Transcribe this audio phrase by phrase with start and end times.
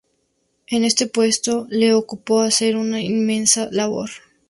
[0.65, 4.09] En este puesto le cupo hacer una inmensa labor.